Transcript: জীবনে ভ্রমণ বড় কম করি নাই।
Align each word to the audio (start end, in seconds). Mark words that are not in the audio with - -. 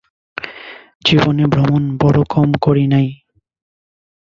জীবনে 1.05 1.43
ভ্রমণ 1.45 1.83
বড় 1.97 2.19
কম 2.29 2.49
করি 2.61 2.85
নাই। 2.87 3.07